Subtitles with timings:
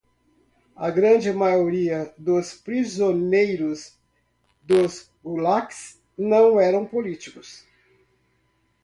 [0.77, 3.99] A grande maioria dos prisioneiros
[4.63, 7.63] dos gulags não eram políticos